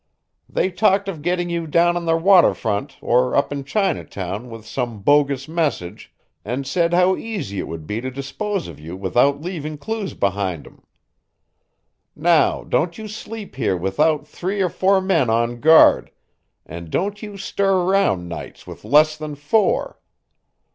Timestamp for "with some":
4.49-5.03